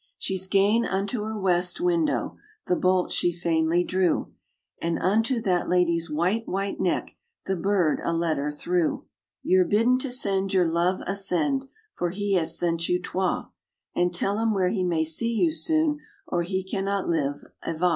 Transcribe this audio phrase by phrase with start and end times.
[0.17, 4.33] She's gane unto her west window", The bolt she fainly drew;
[4.81, 9.05] And unto that lady's white, white neck The bird a letter threw.'
[9.43, 13.79] Ye're bidden to send your love a send, For he has sent you twa; */'
[13.95, 17.89] And tell him where he may see you soon, Or he cannot live ava.'